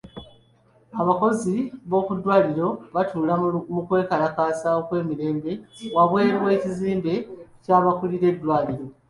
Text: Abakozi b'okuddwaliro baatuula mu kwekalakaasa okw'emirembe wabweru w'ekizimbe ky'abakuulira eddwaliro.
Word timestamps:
Abakozi 1.01 1.55
b'okuddwaliro 1.89 2.69
baatuula 2.93 3.33
mu 3.73 3.81
kwekalakaasa 3.87 4.69
okw'emirembe 4.81 5.51
wabweru 5.95 6.37
w'ekizimbe 6.45 7.13
ky'abakuulira 7.63 8.25
eddwaliro. 8.33 8.85